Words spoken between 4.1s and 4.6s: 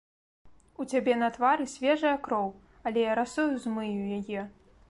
яе.